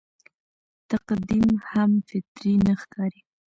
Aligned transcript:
تقدم 0.89 1.47
هم 1.69 1.91
فطري 2.07 2.53
نه 2.65 2.73
ښکاري. 2.81 3.21